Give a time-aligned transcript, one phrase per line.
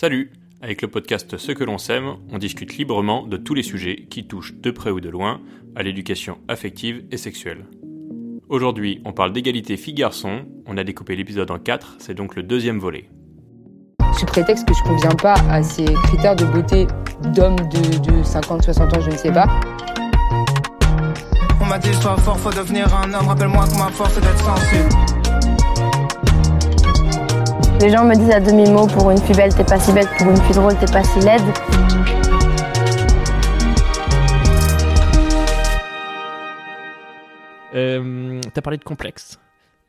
[0.00, 0.30] Salut
[0.62, 4.28] Avec le podcast Ce que l'on sème, on discute librement de tous les sujets qui
[4.28, 5.40] touchent de près ou de loin
[5.74, 7.66] à l'éducation affective et sexuelle.
[8.48, 12.78] Aujourd'hui, on parle d'égalité filles-garçons, on a découpé l'épisode en quatre, c'est donc le deuxième
[12.78, 13.10] volet.
[14.16, 16.86] Sous prétexte que je conviens pas à ces critères de beauté
[17.34, 19.48] d'hommes de, 50-60 ans, je ne sais pas.
[21.60, 24.44] On m'a dit sois fort, faut devenir un homme, rappelle-moi que ma force est d'être
[24.44, 25.17] sensible.
[27.80, 30.28] Les gens me disent à demi-mot pour une fille belle, t'es pas si belle, pour
[30.28, 31.42] une fille drôle, t'es pas si laide.
[37.74, 39.38] Euh, T'as parlé de complexe.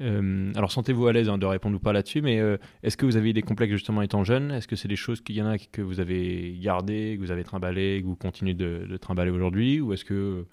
[0.02, 3.08] Euh, alors sentez-vous à l'aise hein, de répondre ou pas là-dessus, mais euh, est-ce que
[3.08, 4.52] vous avez des complexes justement étant jeune?
[4.52, 7.32] Est-ce que c'est des choses qu'il y en a que vous avez gardées, que vous
[7.32, 9.82] avez trimballées, que vous continuez de, de trimballer aujourd'hui?
[9.82, 10.46] Ou est-ce que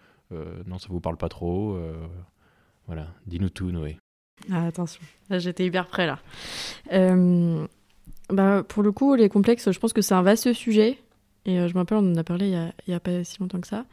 [0.66, 1.78] non, ça vous parle pas trop
[2.86, 3.98] Voilà, dis-nous tout Noé.
[4.52, 6.18] Ah, attention, là j'étais hyper prêt là.
[6.92, 7.66] Euh,
[8.30, 10.98] bah, pour le coup, les complexes, je pense que c'est un vaste sujet.
[11.44, 13.60] Et je me rappelle, on en a parlé il n'y a, a, pas si longtemps
[13.60, 13.84] que ça.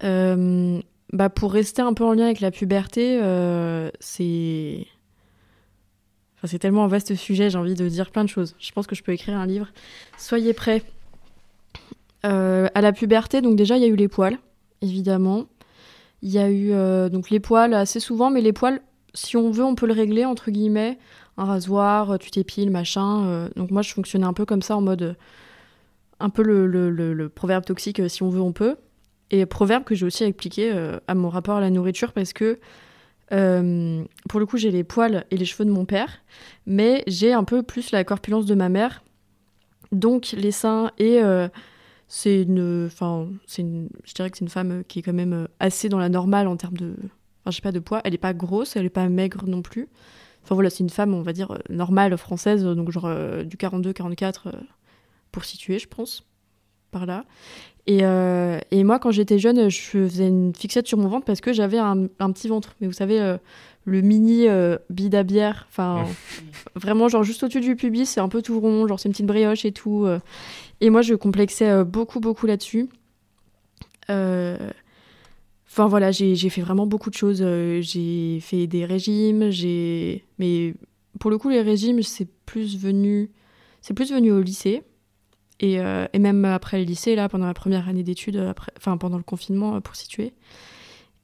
[0.00, 3.18] bah, pour rester un peu en lien avec la puberté,
[4.00, 4.86] c'est.
[6.36, 8.56] Enfin, c'est tellement un vaste sujet, j'ai envie de dire plein de choses.
[8.58, 9.68] Je pense que je peux écrire un livre.
[10.16, 10.82] Soyez prêts.
[12.22, 14.38] à la puberté, donc déjà, il y a eu les poils,
[14.80, 15.44] évidemment.
[16.22, 16.70] Il y a eu
[17.10, 18.80] donc les poils assez souvent, mais les poils
[19.14, 20.98] si on veut, on peut le régler, entre guillemets.
[21.36, 23.26] Un rasoir, tu t'épiles, machin.
[23.26, 25.02] Euh, donc moi, je fonctionnais un peu comme ça, en mode...
[25.02, 25.14] Euh,
[26.20, 28.76] un peu le, le, le, proverbe toxique, euh, si on veut, on peut.
[29.30, 30.72] Et proverbe que j'ai aussi appliqué
[31.08, 32.60] à mon rapport à la nourriture, parce que,
[33.30, 36.20] pour le coup, j'ai les poils et les cheveux de mon père,
[36.66, 39.02] mais j'ai un peu plus la corpulence de ma mère.
[39.90, 41.20] Donc les seins et...
[42.06, 42.84] c'est une...
[42.86, 46.46] Enfin, je dirais que c'est une femme qui est quand même assez dans la normale
[46.46, 46.94] en termes de
[47.44, 48.00] Enfin, je sais pas de poids.
[48.04, 49.88] Elle est pas grosse, elle est pas maigre non plus.
[50.44, 53.56] Enfin voilà, c'est une femme, on va dire, euh, normale, française, donc genre euh, du
[53.56, 54.52] 42-44 euh,
[55.32, 56.24] pour situer, je pense,
[56.90, 57.24] par là.
[57.86, 61.52] Et, et moi, quand j'étais jeune, je faisais une fixette sur mon ventre parce que
[61.52, 62.74] j'avais un, un, petit ventre.
[62.80, 63.36] Mais vous savez,
[63.84, 64.46] le mini
[64.88, 66.06] bide à bière, enfin,
[66.76, 69.26] vraiment, genre juste au-dessus du pubis, c'est un peu tout rond, genre c'est une petite
[69.26, 70.06] brioche et tout.
[70.80, 72.88] et moi, je complexais beaucoup, beaucoup là-dessus.
[75.66, 77.40] Enfin voilà, j'ai fait vraiment beaucoup de choses.
[77.42, 80.24] Euh, j'ai fait des régimes, j'ai.
[80.38, 80.74] Mais
[81.20, 83.30] pour le coup, les régimes, c'est plus venu,
[83.80, 84.82] c'est plus venu au lycée.
[85.60, 89.16] Et, euh, et, même après le lycée, là, pendant la première année d'études, enfin pendant
[89.16, 90.34] le confinement, euh, pour situer.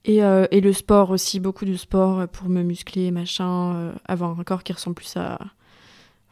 [0.05, 4.63] Et, et, le sport aussi, beaucoup de sport pour me muscler, machin, avoir un corps
[4.63, 5.39] qui ressemble plus à,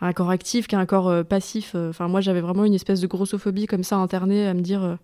[0.00, 1.74] un corps actif qu'à un corps passif.
[1.74, 4.98] Enfin, moi, j'avais vraiment une espèce de grossophobie comme ça internée à me dire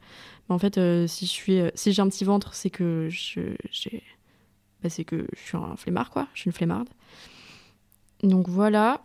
[0.49, 3.41] en fait, euh, si je suis, euh, si j'ai un petit ventre, c'est que je,
[3.71, 4.03] j'ai,
[4.83, 6.29] bah, c'est que je suis un flemmard, quoi.
[6.35, 6.89] Je suis une flemmarde.
[8.23, 9.03] Donc voilà,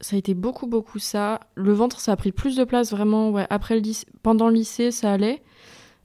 [0.00, 1.40] ça a été beaucoup, beaucoup ça.
[1.54, 3.30] Le ventre, ça a pris plus de place vraiment.
[3.30, 5.42] Ouais, après le lycée, pendant le lycée, ça allait.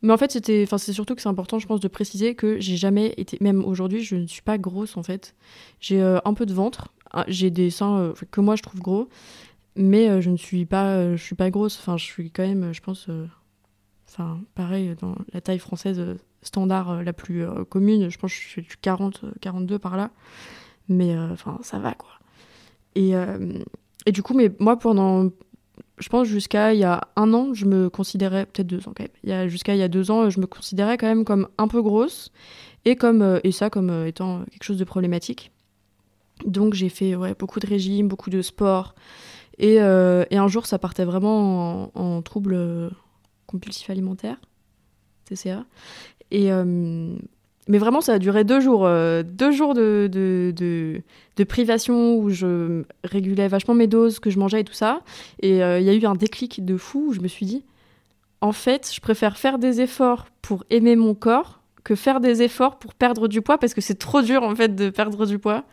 [0.03, 2.59] Mais en fait, c'était, enfin, c'est surtout que c'est important, je pense, de préciser que
[2.59, 5.35] j'ai jamais été, même aujourd'hui, je ne suis pas grosse en fait.
[5.79, 6.87] J'ai euh, un peu de ventre,
[7.27, 9.09] j'ai des seins que moi je trouve gros,
[9.75, 11.77] mais je ne suis pas, je suis pas grosse.
[11.79, 13.09] Enfin, je suis quand même, je pense
[14.11, 18.33] Enfin, pareil, dans la taille française euh, standard euh, la plus euh, commune, je pense
[18.33, 20.11] que je suis du 40, 42 par là.
[20.89, 22.09] Mais enfin, ça va quoi.
[22.95, 23.13] Et,
[24.05, 25.29] et du coup, mais moi, pendant,
[25.99, 29.03] je pense jusqu'à il y a un an, je me considérais, peut-être deux ans quand
[29.03, 31.69] même, il jusqu'à il y a deux ans, je me considérais quand même comme un
[31.69, 32.33] peu grosse
[32.83, 35.51] et, comme, et ça comme étant quelque chose de problématique.
[36.45, 38.95] Donc j'ai fait beaucoup de régimes, beaucoup de sport.
[39.57, 42.57] Et, et un jour, ça partait vraiment en, en trouble
[43.51, 44.37] compulsif alimentaire,
[45.25, 45.65] TCA.
[46.31, 47.15] Et, euh,
[47.67, 48.85] mais vraiment, ça a duré deux jours.
[48.85, 50.53] Euh, deux jours de, de,
[51.37, 55.01] de, privation où je régulais vachement mes doses, que je mangeais et tout ça.
[55.41, 57.65] Et euh, il y a eu un déclic de fou où je me suis dit,
[58.39, 62.77] en fait, je préfère faire des efforts pour aimer mon corps que faire des efforts
[62.77, 65.65] pour perdre du poids parce que c'est trop dur en fait de perdre du poids.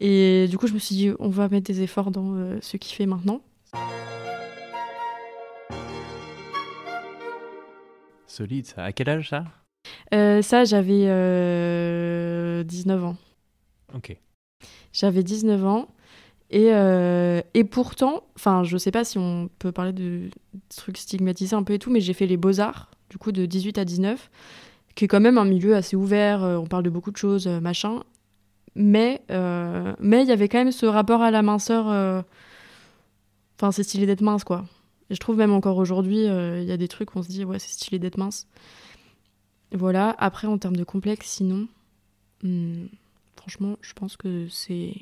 [0.00, 2.94] Et du coup, je me suis dit, on va mettre des efforts dans ce qu'il
[2.96, 3.42] fait maintenant.
[8.30, 8.84] Solide, ça.
[8.84, 9.44] À quel âge ça?
[10.14, 12.64] Euh, Ça, j'avais 19 euh,
[13.04, 13.16] ans.
[13.94, 14.16] Ok.
[14.92, 15.88] J'avais 19 ans.
[16.50, 20.30] Et, euh, et pourtant, enfin, je sais pas si on peut parler de
[20.74, 23.78] trucs stigmatisés un peu et tout, mais j'ai fait les beaux-arts, du coup, de 18
[23.78, 24.30] à 19,
[24.94, 28.02] qui est quand même un milieu assez ouvert, on parle de beaucoup de choses, machin.
[28.74, 29.22] Mais
[30.00, 32.24] mais il y avait quand même ce rapport à la minceur.
[33.60, 34.64] Enfin, c'est stylé d'être mince, quoi.
[35.10, 37.28] Et je trouve même encore aujourd'hui, euh, il y a des trucs où on se
[37.28, 38.46] dit, ouais, c'est stylé d'être mince.
[39.72, 40.14] Voilà.
[40.18, 41.68] Après, en termes de complexe, sinon,
[42.42, 42.86] hmm,
[43.36, 44.94] franchement, je pense que c'est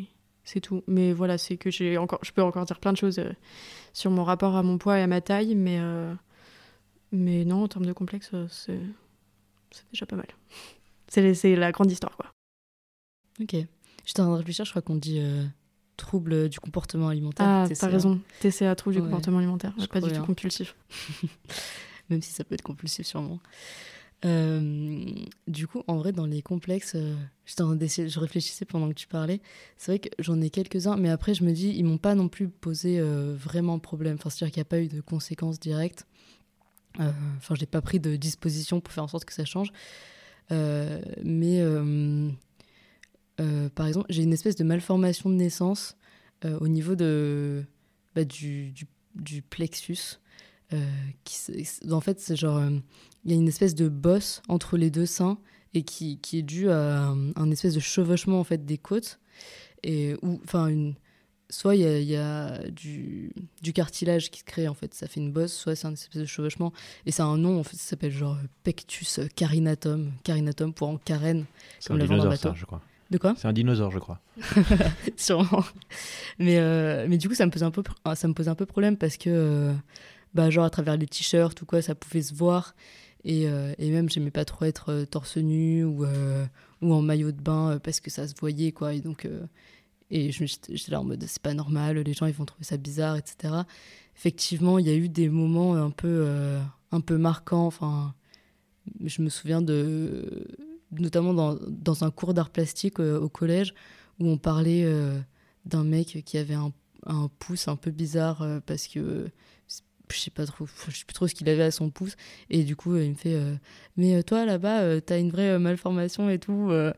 [0.43, 0.83] c'est tout.
[0.89, 3.31] Mais voilà, c'est que j'ai encore, je peux encore dire plein de choses euh,
[3.93, 6.13] sur mon rapport à mon poids et à ma taille, mais, euh,
[7.13, 8.81] mais non, en termes de complexe, euh, c'est
[9.93, 10.27] déjà pas mal.
[11.09, 12.27] C'est la grande histoire, quoi.
[13.41, 13.57] Ok.
[14.05, 15.45] J'étais en train de réfléchir, je crois qu'on dit euh,
[15.97, 17.47] trouble du comportement alimentaire.
[17.47, 17.81] Ah, TCA.
[17.81, 18.21] t'as raison.
[18.41, 19.75] TCA, trouble du comportement alimentaire.
[19.79, 20.75] Je pas du tout compulsif.
[22.11, 23.39] Même si ça peut être compulsif, sûrement.
[24.25, 25.05] Euh,
[25.47, 27.15] du coup, en vrai, dans les complexes, euh,
[27.47, 29.41] je réfléchissais pendant que tu parlais.
[29.77, 32.29] C'est vrai que j'en ai quelques-uns, mais après, je me dis, ils m'ont pas non
[32.29, 34.17] plus posé euh, vraiment problème.
[34.19, 36.07] Enfin, c'est-à-dire qu'il n'y a pas eu de conséquences directes.
[36.99, 39.71] Enfin, je n'ai pas pris de disposition pour faire en sorte que ça change.
[40.51, 41.63] Mais
[43.41, 45.97] euh, par exemple, j'ai une espèce de malformation de naissance
[46.45, 47.65] euh, au niveau de,
[48.15, 50.19] bah, du, du, du plexus.
[50.73, 50.85] euh,
[51.25, 51.37] qui,
[51.91, 52.63] en fait, c'est genre,
[53.25, 55.39] il y a une espèce de bosse entre les deux seins
[55.75, 59.19] et qui, qui est due à un, un espèce de chevauchement en fait des côtes
[59.83, 60.95] et ou une
[61.51, 63.33] soit il y a, il y a du,
[63.63, 66.21] du cartilage qui se crée en fait ça fait une bosse soit c'est un espèce
[66.21, 66.73] de chevauchement
[67.07, 70.97] et ça a un nom en fait ça s'appelle genre pectus carinatum carinatum pour en
[70.99, 71.45] carène
[71.81, 72.49] C'est Comme le vent d'un bateau.
[72.51, 72.83] ça, je crois.
[73.11, 74.21] De quoi C'est un dinosaure, je crois.
[75.17, 75.65] sûrement.
[76.39, 78.55] Mais, euh, mais du coup, ça me pose un peu, pr- ça me pose un
[78.55, 79.73] peu problème parce que, euh,
[80.35, 82.75] bah, genre, à travers les t-shirts ou quoi, ça pouvait se voir.
[83.25, 86.05] Et, euh, et même, j'aimais pas trop être torse nu ou,
[86.83, 88.95] ou en maillot de bain parce que ça se voyait, quoi.
[88.95, 89.27] Et donc,
[90.11, 92.65] et je me- j'étais là en mode, c'est pas normal, les gens, ils vont trouver
[92.65, 93.55] ça bizarre, etc.
[94.17, 96.27] Effectivement, il y a eu des moments un peu,
[96.93, 97.67] un peu marquants.
[97.67, 98.15] Enfin,
[99.05, 100.47] je me souviens de,
[100.93, 103.75] notamment dans, dans un cours d'art plastique euh, au collège
[104.21, 105.19] où on parlait euh,
[105.65, 106.73] d'un mec qui avait un,
[107.07, 109.29] un pouce un peu bizarre euh, parce que euh,
[110.11, 112.17] je sais pas trop je sais plus trop ce qu'il avait à son pouce.
[112.49, 113.55] Et du coup euh, il me fait euh,
[113.99, 116.93] mais toi là-bas euh, t'as une vraie euh, malformation et tout euh.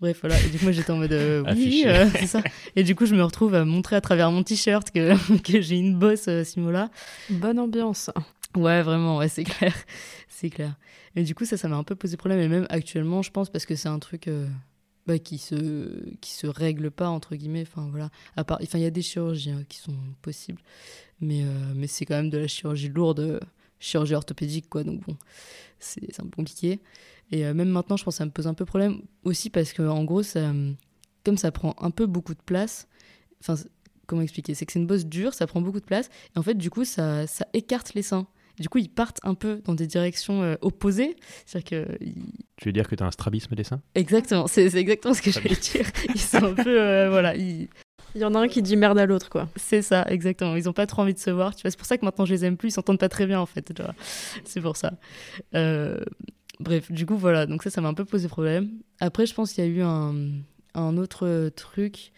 [0.00, 0.36] bref voilà.
[0.44, 2.42] Et du coup moi j'étais en mode euh, oui euh, c'est ça.
[2.74, 5.76] Et du coup je me retrouve à montrer à travers mon t-shirt que, que j'ai
[5.76, 6.90] une bosse euh, à ce niveau-là.
[7.30, 8.10] Bonne ambiance.
[8.56, 9.74] Ouais, vraiment, ouais, c'est clair.
[10.28, 10.76] c'est clair.
[11.16, 12.40] Et du coup, ça, ça m'a un peu posé problème.
[12.40, 14.48] Et même actuellement, je pense, parce que c'est un truc euh,
[15.06, 17.62] bah, qui, se, qui se règle pas, entre guillemets.
[17.62, 18.10] Enfin, voilà.
[18.36, 20.60] À part, enfin, il y a des chirurgies qui sont possibles.
[21.20, 23.40] Mais, euh, mais c'est quand même de la chirurgie lourde, euh,
[23.80, 24.84] chirurgie orthopédique, quoi.
[24.84, 25.16] Donc bon,
[25.78, 26.80] c'est un peu compliqué.
[27.30, 29.82] Et même maintenant, je pense que ça me pose un peu problème aussi parce que,
[29.82, 30.50] en gros, ça,
[31.24, 32.88] comme ça prend un peu beaucoup de place,
[33.40, 33.54] enfin,
[34.06, 34.54] comment expliquer?
[34.54, 36.08] C'est que c'est une bosse dure, ça prend beaucoup de place.
[36.34, 38.26] Et en fait, du coup, ça, ça écarte les seins.
[38.60, 41.16] Du coup, ils partent un peu dans des directions euh, opposées.
[41.46, 42.04] C'est-à-dire que.
[42.04, 42.14] ils-
[42.56, 43.80] Tu veux dire que tu as un strabisme des seins?
[43.94, 45.86] Exactement, c'est exactement ce que j'allais dire.
[46.14, 46.80] Ils sont un peu.
[46.80, 47.68] euh, voilà, ils-
[48.14, 49.48] Il y en a un qui dit merde à l'autre, quoi.
[49.56, 50.56] c'est ça, exactement.
[50.56, 51.54] Ils ont pas trop envie de se voir.
[51.54, 52.68] Tu vois, c'est pour ça que maintenant je les aime plus.
[52.68, 53.72] Ils s'entendent pas très bien, en fait.
[54.44, 54.92] C'est pour ça.
[55.54, 56.00] Euh,
[56.60, 57.46] Bref, du coup, voilà.
[57.46, 58.70] Donc, ça, ça m'a un peu posé problème.
[58.98, 60.14] Après, je pense qu'il y a eu un,
[60.74, 62.10] un autre truc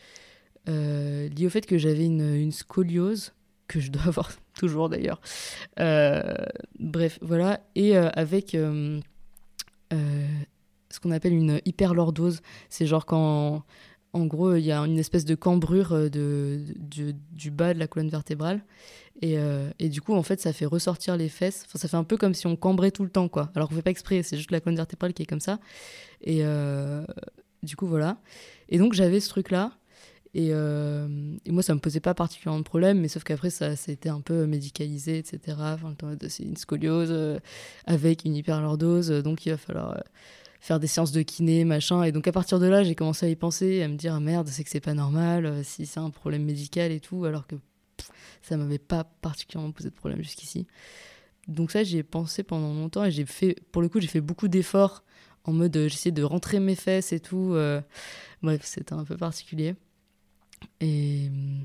[0.69, 3.33] euh, lié au fait que j'avais une, une scoliose,
[3.71, 5.21] que je dois avoir toujours d'ailleurs.
[5.79, 6.35] Euh,
[6.79, 7.61] bref, voilà.
[7.75, 9.01] Et euh, avec euh,
[9.93, 12.43] ce qu'on appelle une hyperlordose.
[12.69, 13.63] C'est genre quand,
[14.13, 18.11] en gros, il y a une espèce de cambrure de, du bas de la colonne
[18.11, 18.63] vertébrale.
[19.23, 19.37] Et,
[19.79, 21.65] et du coup, en fait, ça fait ressortir les fesses.
[21.67, 23.51] Enfin, ça fait un peu comme si on cambrait tout le temps, quoi.
[23.55, 25.61] Alors qu'on fait pas exprès, c'est juste la colonne vertébrale qui est comme ça.
[26.23, 26.43] Et
[27.63, 28.17] du coup, voilà.
[28.71, 29.73] Et donc, j'avais ce truc-là.
[30.35, 31.09] Et, euh,
[31.45, 34.21] et moi, ça me posait pas particulièrement de problème, mais sauf qu'après, ça, été un
[34.21, 35.57] peu médicalisé, etc.
[35.59, 35.95] Enfin,
[36.29, 37.41] c'est une scoliose euh,
[37.87, 40.01] avec une hyperlordose, euh, donc il va falloir
[40.61, 42.05] faire des séances de kiné, machin.
[42.05, 44.21] Et donc, à partir de là, j'ai commencé à y penser, à me dire, ah,
[44.21, 47.57] merde, c'est que c'est pas normal, si c'est un problème médical et tout, alors que
[47.97, 48.11] pff,
[48.43, 50.67] ça m'avait pas particulièrement posé de problème jusqu'ici.
[51.49, 54.21] Donc, ça, j'y ai pensé pendant longtemps et j'ai fait, pour le coup, j'ai fait
[54.21, 55.03] beaucoup d'efforts
[55.45, 57.57] en mode, j'essayais de rentrer mes fesses et tout.
[58.43, 59.75] bref, c'était un peu particulier.
[60.81, 61.65] Et hum,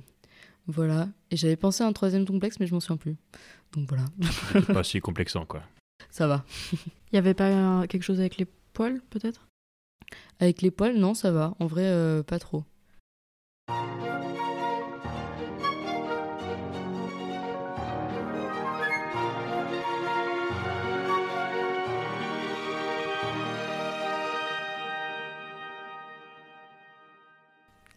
[0.68, 1.10] voilà.
[1.32, 3.16] Et j'avais pensé à un troisième complexe, mais je m'en souviens plus.
[3.74, 4.06] Donc voilà,
[4.54, 5.64] C'est pas si complexant, quoi.
[6.10, 6.46] ça va.
[6.72, 6.80] Il
[7.14, 9.48] y avait pas euh, quelque chose avec les poils, peut-être?
[10.40, 11.56] Avec les poils, non, ça va.
[11.60, 12.64] En vrai, euh, pas trop.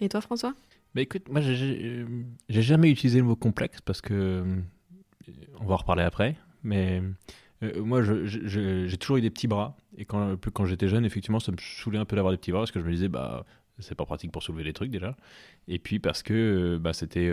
[0.01, 0.55] Et toi, François?
[0.95, 2.07] Bah écoute, moi euh,
[2.49, 4.45] j'ai jamais utilisé le mot complexe parce que euh,
[5.61, 7.03] on va en reparler après, mais
[7.63, 11.53] euh, moi j'ai toujours eu des petits bras et quand quand j'étais jeune effectivement ça
[11.53, 13.45] me saoulait un peu d'avoir des petits bras parce que je me disais bah
[13.81, 15.15] c'est pas pratique pour soulever des trucs déjà.
[15.69, 17.31] Et puis parce que bah c'était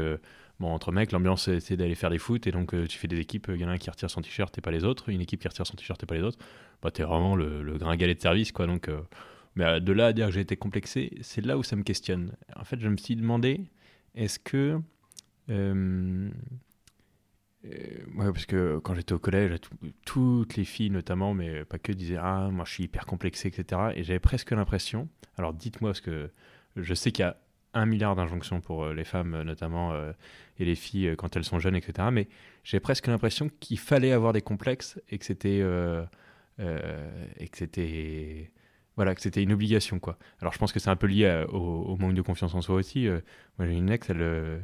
[0.60, 3.48] bon entre mecs l'ambiance c'était d'aller faire des foot et donc tu fais des équipes
[3.53, 5.39] il y en a un qui retire son t-shirt et pas les autres une équipe
[5.39, 6.39] qui retire son t-shirt et pas les autres.
[6.81, 8.67] Bah t'es vraiment le, le gringalet de service quoi.
[8.67, 8.89] Donc
[9.55, 11.83] mais euh, de là à dire que j'ai été complexé, c'est là où ça me
[11.83, 12.35] questionne.
[12.55, 13.62] En fait, je me suis demandé
[14.15, 14.79] est-ce que
[15.50, 16.29] euh,
[17.65, 21.91] euh, parce que quand j'étais au collège, tout- toutes les filles notamment, mais pas que,
[21.91, 23.91] disaient Ah, moi je suis hyper complexé, etc.
[23.95, 25.07] Et j'avais presque l'impression,
[25.38, 26.29] alors dites-moi, parce que
[26.75, 27.38] je sais qu'il y a
[27.74, 29.93] un milliard d'injonctions pour euh, les femmes notamment
[30.59, 32.09] et les filles quand elles sont jeunes, etc.
[32.12, 32.27] Mais
[32.63, 35.62] j'ai presque l'impression qu'il fallait avoir des complexes et que c'était.
[36.59, 38.51] et que c'était.
[38.96, 40.18] Voilà, que c'était une obligation, quoi.
[40.40, 42.75] Alors je pense que c'est un peu lié à- au, manque de confiance en soi
[42.75, 43.08] aussi.
[43.08, 43.20] euh,
[43.58, 44.22] moi j'ai une ex, elle.
[44.22, 44.60] euh,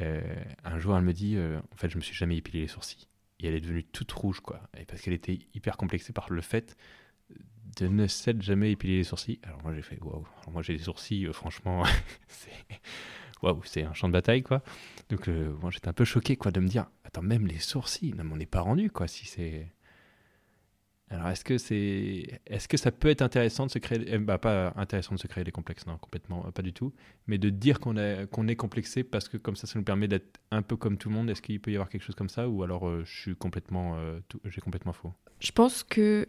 [0.00, 0.20] euh,
[0.64, 3.08] un jour, elle me dit euh, En fait, je me suis jamais épilé les sourcils.
[3.40, 4.60] Et elle est devenue toute rouge, quoi.
[4.78, 6.76] Et parce qu'elle était hyper complexée par le fait
[7.78, 9.40] de ne s'être jamais épilé les sourcils.
[9.42, 10.26] Alors moi, j'ai fait Waouh.
[10.52, 11.82] Moi, j'ai des sourcils, euh, franchement,
[12.28, 12.50] c'est.
[13.42, 14.62] Waouh, c'est un champ de bataille, quoi.
[15.10, 18.14] Donc, euh, moi, j'étais un peu choqué, quoi, de me dire Attends, même les sourcils,
[18.14, 19.68] non, mais on n'est pas rendu, quoi, si c'est.
[21.14, 24.38] Alors, est-ce que c'est, est-ce que ça peut être intéressant de se créer, eh, bah,
[24.38, 26.92] pas intéressant de se créer des complexes, non, complètement, euh, pas du tout,
[27.28, 27.94] mais de dire qu'on
[28.32, 31.08] qu'on est complexé parce que comme ça, ça nous permet d'être un peu comme tout
[31.08, 31.30] le monde.
[31.30, 33.96] Est-ce qu'il peut y avoir quelque chose comme ça, ou alors euh, je suis complètement,
[33.96, 35.12] euh, j'ai complètement faux?
[35.38, 36.26] Je pense que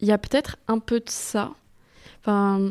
[0.00, 1.54] il y a peut-être un peu de ça.
[2.20, 2.70] Enfin,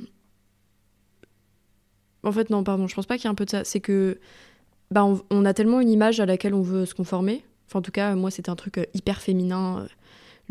[2.22, 3.64] en fait non, pardon, je pense pas qu'il y a un peu de ça.
[3.64, 4.20] C'est que
[4.92, 7.44] bah on, on a tellement une image à laquelle on veut se conformer.
[7.68, 9.88] Enfin, en tout cas, moi, c'était un truc hyper féminin.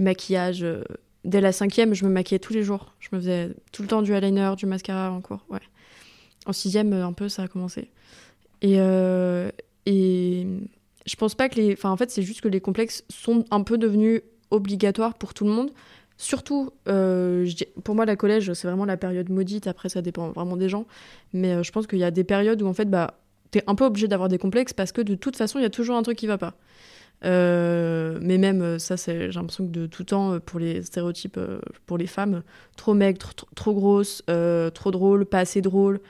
[0.00, 0.64] Le maquillage.
[0.64, 0.82] euh,
[1.24, 2.94] dès la cinquième, je me maquillais tous les jours.
[2.98, 5.44] Je me faisais tout le temps du eyeliner, du mascara en cours.
[5.48, 5.60] Ouais.
[6.46, 7.90] En sixième, euh, un peu, ça a commencé.
[8.62, 9.50] Et, euh,
[9.86, 10.46] et
[11.06, 11.74] je pense pas que les.
[11.74, 15.44] Enfin, en fait, c'est juste que les complexes sont un peu devenus obligatoires pour tout
[15.44, 15.70] le monde.
[16.16, 19.66] Surtout, pour moi, la collège, c'est vraiment la période maudite.
[19.66, 20.84] Après, ça dépend vraiment des gens.
[21.32, 23.14] Mais je pense qu'il y a des périodes où, en fait, bah,
[23.50, 25.70] t'es un peu obligé d'avoir des complexes parce que de toute façon, il y a
[25.70, 26.56] toujours un truc qui va pas.
[27.24, 31.38] Euh, mais même euh, ça, j'ai l'impression que de tout temps, euh, pour les stéréotypes,
[31.86, 32.42] pour les femmes,
[32.76, 34.22] trop maigre, trop, trop grosse,
[34.74, 36.00] trop drôle, pas assez drôle.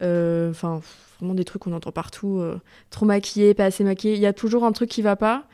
[0.00, 0.80] Enfin,
[1.18, 2.42] vraiment des trucs qu'on entend partout.
[2.90, 4.14] trop maquillée, pas assez maquillée.
[4.14, 5.46] Il y a toujours un truc qui va pas.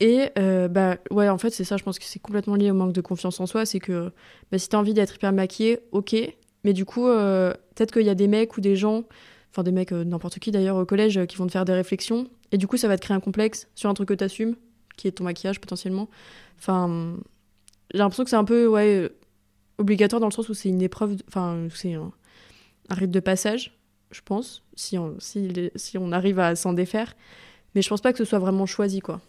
[0.00, 2.92] Et bah ouais, en fait, c'est ça, je pense que c'est complètement lié au manque
[2.92, 3.64] de confiance en soi.
[3.66, 4.12] C'est que
[4.52, 6.14] bah, si t'as envie d'être hyper maquillée, ok.
[6.64, 9.04] Mais du coup, peut-être qu'il y a des mecs ou des gens,
[9.64, 12.28] des mecs, euh, n'importe qui d'ailleurs au collège, euh, qui vont te faire des réflexions.
[12.52, 14.56] Et du coup, ça va te créer un complexe sur un truc que t'assumes,
[14.96, 16.08] qui est ton maquillage potentiellement.
[16.58, 17.16] Enfin,
[17.92, 19.08] j'ai l'impression que c'est un peu ouais, euh,
[19.78, 22.12] obligatoire dans le sens où c'est une épreuve, enfin, c'est un,
[22.88, 23.78] un rite de passage,
[24.10, 27.14] je pense, si on, si, si on arrive à s'en défaire.
[27.74, 29.20] Mais je pense pas que ce soit vraiment choisi, quoi.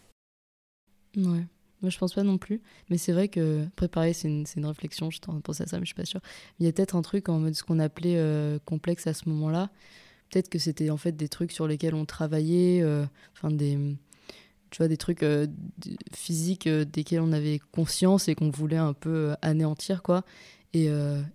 [1.18, 1.46] Ouais.
[1.82, 2.62] Moi, je pense pas non plus.
[2.90, 5.08] Mais c'est vrai que, après, pareil, c'est une, une réflexion.
[5.10, 6.20] De penser à ça, mais je suis pas sûre.
[6.60, 8.22] Il y a peut-être un truc en mode ce qu'on appelait
[8.66, 9.70] complexe à ce moment-là.
[10.30, 13.06] Peut-être que c'était en fait des trucs sur lesquels on travaillait, euh,
[13.36, 13.78] enfin des,
[14.70, 15.48] tu vois, des trucs euh,
[16.14, 20.24] physiques euh, desquels on avait conscience et qu'on voulait un peu anéantir, quoi.
[20.74, 20.88] Et,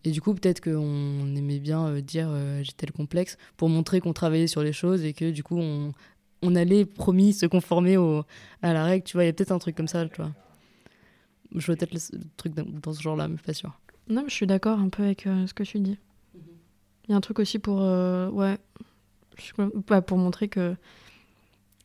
[0.05, 2.31] et du coup, peut-être qu'on aimait bien dire
[2.63, 5.93] j'ai tel complexe pour montrer qu'on travaillait sur les choses et que du coup, on,
[6.41, 8.23] on allait, promis, se conformer au,
[8.63, 9.03] à la règle.
[9.03, 10.31] Tu vois, il y a peut-être un truc comme ça, tu vois.
[11.53, 13.81] Je vois peut-être le, truc dans, ce genre-là, mais pas sûre.
[14.09, 15.99] Non, je suis d'accord un peu avec ce que tu dis.
[17.09, 18.59] Il y a un truc aussi pour, euh, ouais,
[19.89, 20.75] bah, pour montrer que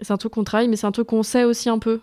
[0.02, 2.00] c'est un truc qu'on travaille, mais c'est un truc qu'on sait aussi un peu.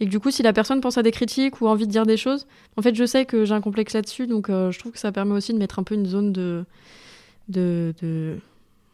[0.00, 1.92] Et que du coup, si la personne pense à des critiques ou a envie de
[1.92, 4.78] dire des choses, en fait, je sais que j'ai un complexe là-dessus, donc euh, je
[4.78, 6.64] trouve que ça permet aussi de mettre un peu une zone de.
[7.48, 8.38] de, de...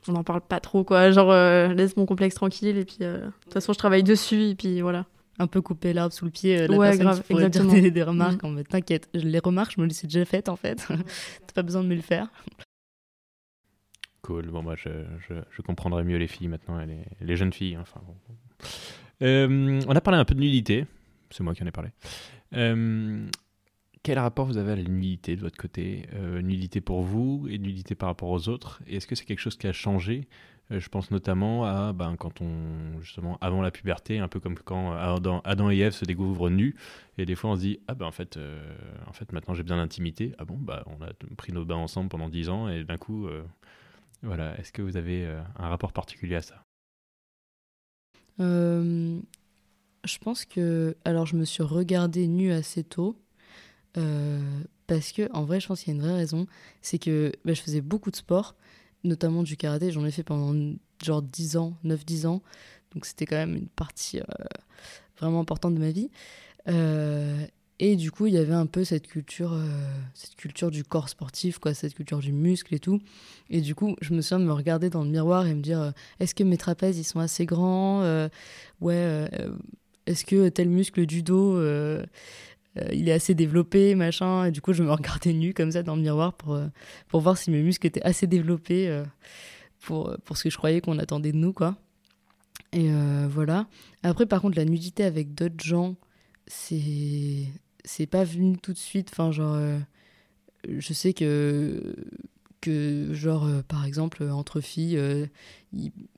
[0.08, 1.10] On n'en parle pas trop, quoi.
[1.10, 4.54] Genre, euh, laisse mon complexe tranquille, et puis de toute façon, je travaille dessus, et
[4.54, 5.04] puis voilà.
[5.38, 7.66] Un peu couper l'arbre sous le pied, euh, la Ouais, personne grave, qui pourrait dire
[7.66, 10.56] des, des remarques en mode t'inquiète, les remarques, je me les ai déjà faites en
[10.56, 10.86] fait.
[10.88, 12.28] T'as pas besoin de me le faire.
[14.26, 14.46] Cool.
[14.50, 14.88] Bon, moi, je,
[15.28, 17.76] je, je comprendrai mieux les filles maintenant, et les, les jeunes filles.
[17.76, 18.00] hein, Enfin.
[19.22, 20.84] Euh, on a parlé un peu de nudité.
[21.30, 21.90] C'est moi qui en ai parlé.
[22.54, 23.26] Euh,
[24.02, 26.06] quel rapport vous avez à la nudité de votre côté?
[26.14, 28.82] Euh, Nudité pour vous et nudité par rapport aux autres?
[28.88, 30.26] Et Est-ce que c'est quelque chose qui a changé?
[30.70, 34.92] Je pense notamment à ben, quand on, justement, avant la puberté, un peu comme quand
[35.44, 36.74] Adam, et Ève se découvrent nus.
[37.18, 38.36] Et des fois, on se dit, ah ben en fait,
[39.06, 40.34] en fait maintenant j'ai besoin d'intimité.
[40.38, 43.28] Ah bon, bah, on a pris nos bains ensemble pendant 10 ans et d'un coup.
[44.22, 46.62] Voilà, est-ce que vous avez euh, un rapport particulier à ça?
[48.40, 49.18] Euh,
[50.04, 50.96] je pense que.
[51.04, 53.16] Alors, je me suis regardée nue assez tôt.
[53.96, 54.40] euh,
[54.86, 56.46] parce que, en vrai, je pense qu'il y a une vraie raison.
[56.82, 58.54] C'est que bah, je faisais beaucoup de sport,
[59.04, 59.90] notamment du karaté.
[59.90, 60.54] J'en ai fait pendant
[61.04, 62.42] genre 10 ans, 9-10 ans.
[62.92, 64.20] Donc, c'était quand même une partie
[65.18, 66.10] vraiment importante de ma vie.
[67.78, 69.68] Et du coup, il y avait un peu cette culture, euh,
[70.14, 73.00] cette culture du corps sportif, quoi, cette culture du muscle et tout.
[73.50, 75.80] Et du coup, je me souviens de me regarder dans le miroir et me dire
[75.80, 78.28] euh, est-ce que mes trapèzes ils sont assez grands Euh,
[78.80, 79.28] Ouais,
[80.06, 81.58] est-ce que tel muscle du dos
[82.92, 85.96] il est assez développé, machin Et du coup, je me regardais nue comme ça dans
[85.96, 86.60] le miroir pour,
[87.08, 89.02] pour voir si mes muscles étaient assez développés
[89.80, 91.76] pour, pour ce que je croyais qu'on attendait de nous, quoi.
[92.72, 92.90] Et
[93.30, 93.66] voilà.
[94.02, 95.96] Après, par contre, la nudité avec d'autres gens,
[96.46, 97.46] c'est
[97.86, 99.10] c'est pas venu tout de suite.
[99.12, 99.78] Enfin, genre, euh,
[100.68, 101.96] je sais que
[102.60, 105.26] que genre euh, par exemple entre filles, euh,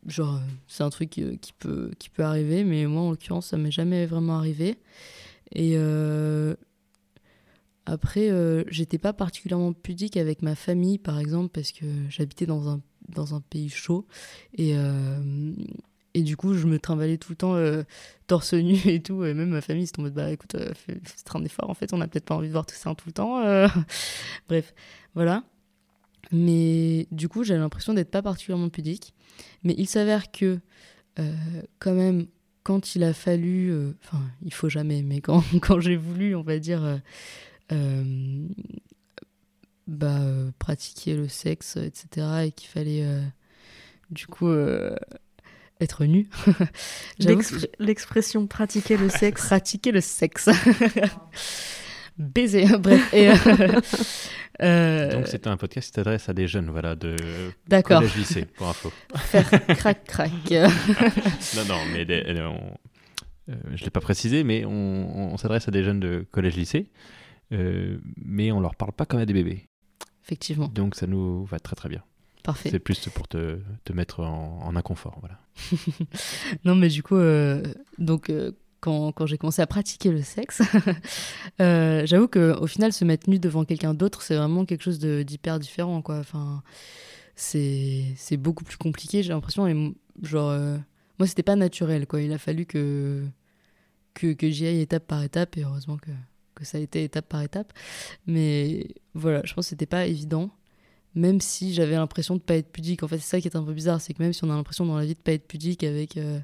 [0.06, 3.70] genre c'est un truc qui peut qui peut arriver, mais moi en l'occurrence ça m'est
[3.70, 4.78] jamais vraiment arrivé.
[5.54, 5.76] Et
[7.86, 8.30] après,
[8.68, 13.34] j'étais pas particulièrement pudique avec ma famille, par exemple, parce que j'habitais dans un, dans
[13.34, 14.06] un pays chaud.
[16.18, 17.84] Et du coup, je me trimballais tout le temps euh,
[18.26, 19.24] torse nu et tout.
[19.24, 21.74] Et même ma famille, c'était en mode, bah écoute, euh, fais, fais un effort, en
[21.74, 23.40] fait, on n'a peut-être pas envie de voir tout ça tout le temps.
[23.40, 23.68] euh.
[24.48, 24.74] Bref,
[25.14, 25.44] voilà.
[26.32, 29.14] Mais du coup, j'avais l'impression d'être pas particulièrement pudique.
[29.62, 30.58] Mais il s'avère que,
[31.20, 31.32] euh,
[31.78, 32.26] quand même,
[32.64, 33.72] quand il a fallu,
[34.02, 37.00] enfin, il faut jamais, mais quand, quand j'ai voulu, on va dire,
[39.86, 40.20] bah,
[40.58, 43.06] pratiquer le sexe, etc., et qu'il fallait,
[44.10, 44.48] du coup,
[45.80, 46.28] être nu.
[47.78, 49.46] L'expression pratiquer le sexe.
[49.46, 50.48] pratiquer le sexe.
[52.18, 53.14] Baiser, bref.
[53.14, 53.34] Et, euh,
[54.62, 57.14] euh, Donc c'était un podcast qui s'adresse à des jeunes, voilà, de
[57.84, 58.92] collège lycée, pour info.
[59.16, 60.30] faire crac crac.
[60.50, 62.76] non, non, mais des- euh, on-
[63.50, 66.90] euh, je l'ai pas précisé, mais on, on s'adresse à des jeunes de collège lycée,
[67.52, 69.68] euh, mais on leur parle pas comme à des bébés.
[70.24, 72.02] Effectivement, Donc ça nous va très très bien.
[72.42, 72.70] Parfait.
[72.70, 75.38] C'est plus pour te, te mettre en, en inconfort, voilà.
[76.64, 77.62] Non, mais du coup, euh,
[77.98, 80.62] donc euh, quand, quand j'ai commencé à pratiquer le sexe,
[81.60, 84.98] euh, j'avoue que au final, se mettre nu devant quelqu'un d'autre, c'est vraiment quelque chose
[84.98, 86.18] d'hyper différent, quoi.
[86.18, 86.62] Enfin,
[87.34, 89.66] c'est beaucoup plus compliqué, j'ai l'impression.
[89.66, 90.76] Et genre, euh,
[91.18, 92.20] moi, c'était pas naturel, quoi.
[92.20, 93.24] Il a fallu que
[94.14, 96.10] que, que j'y aille étape par étape, et heureusement que,
[96.56, 97.72] que ça a été étape par étape.
[98.26, 100.50] Mais voilà, je pense que c'était pas évident.
[101.14, 103.02] Même si j'avais l'impression de pas être pudique.
[103.02, 104.54] En fait, c'est ça qui est un peu bizarre, c'est que même si on a
[104.54, 106.38] l'impression dans la vie de pas être pudique avec euh,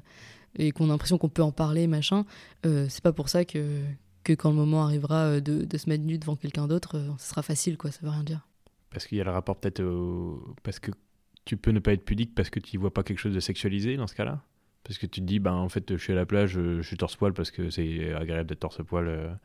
[0.57, 2.25] et qu'on a l'impression qu'on peut en parler, machin,
[2.65, 3.81] euh, c'est pas pour ça que,
[4.25, 7.29] que quand le moment arrivera euh, de, se mettre nu devant quelqu'un d'autre, euh, ce
[7.29, 8.45] sera facile, quoi, ça veut rien dire.
[8.89, 10.55] Parce qu'il y a le rapport peut-être au...
[10.63, 10.91] Parce que
[11.45, 13.97] tu peux ne pas être pudique parce que tu vois pas quelque chose de sexualisé
[13.97, 14.41] dans ce cas-là?
[14.83, 16.87] Parce que tu te dis, ben en fait, je suis à la plage, euh, je
[16.87, 19.37] suis torse-poil parce que c'est agréable d'être torse-poil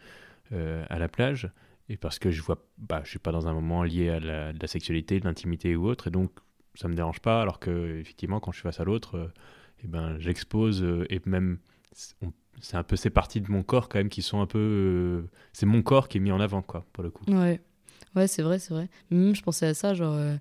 [0.52, 1.48] à la plage.
[1.92, 4.52] Et parce que je vois, bah, je suis pas dans un moment lié à la,
[4.52, 6.06] la sexualité, de l'intimité ou autre.
[6.06, 6.30] Et donc,
[6.76, 7.42] ça me dérange pas.
[7.42, 9.26] Alors que, effectivement, quand je suis face à l'autre, euh,
[9.84, 11.58] ben, j'expose euh, et même.
[11.92, 12.14] c'est-
[12.74, 14.58] un peu ces parties de mon corps quand même qui sont un peu.
[14.58, 17.24] euh, c'est mon corps qui est mis en avant, quoi, pour le coup.
[17.26, 17.60] Ouais,
[18.14, 18.88] ouais c'est vrai, c'est vrai.
[19.10, 20.36] Même je pensais à ça, genre, euh,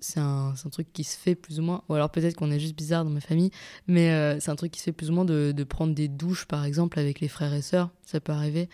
[0.00, 2.58] c'est un, un truc qui se fait plus ou moins, ou alors peut-être qu'on est
[2.58, 3.50] juste bizarre dans ma famille,
[3.86, 6.46] mais c'est un truc qui se fait plus ou moins de, de prendre des douches,
[6.46, 8.68] par exemple, avec les frères et sœurs, ça peut arriver.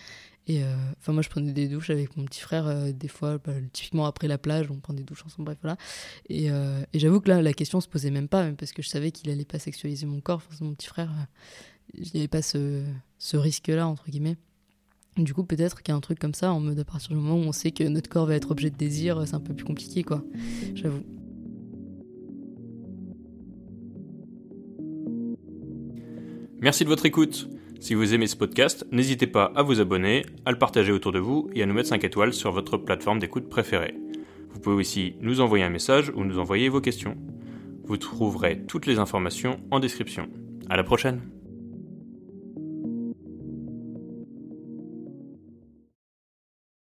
[0.47, 3.39] Et euh, enfin, moi, je prenais des douches avec mon petit frère, euh, des fois,
[3.39, 5.77] bah, typiquement après la plage, on prend des douches ensemble, bref, voilà.
[6.29, 8.83] Et, euh, et j'avoue que là, la question se posait même pas, même parce que
[8.83, 11.11] je savais qu'il allait pas sexualiser mon corps, enfin, mon petit frère,
[11.95, 12.85] il n'y avait pas ce,
[13.19, 14.37] ce risque-là, entre guillemets.
[15.17, 17.15] Du coup, peut-être qu'il y a un truc comme ça, en mode à partir du
[17.15, 19.55] moment où on sait que notre corps va être objet de désir, c'est un peu
[19.55, 20.23] plus compliqué, quoi.
[20.75, 21.05] J'avoue.
[26.61, 27.49] Merci de votre écoute.
[27.85, 31.19] Si vous aimez ce podcast, n'hésitez pas à vous abonner, à le partager autour de
[31.19, 33.95] vous et à nous mettre 5 étoiles sur votre plateforme d'écoute préférée.
[34.49, 37.15] Vous pouvez aussi nous envoyer un message ou nous envoyer vos questions.
[37.85, 40.31] Vous trouverez toutes les informations en description.
[40.71, 41.21] À la prochaine!